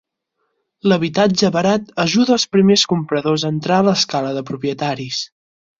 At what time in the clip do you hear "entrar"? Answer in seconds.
3.57-3.79